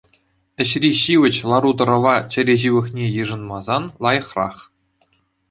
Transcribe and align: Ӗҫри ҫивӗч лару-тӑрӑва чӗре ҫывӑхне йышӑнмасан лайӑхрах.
Ӗҫри 0.69 0.89
ҫивӗч 0.99 1.37
лару-тӑрӑва 1.51 2.15
чӗре 2.37 2.55
ҫывӑхне 2.65 3.05
йышӑнмасан 3.15 3.83
лайӑхрах. 4.09 4.55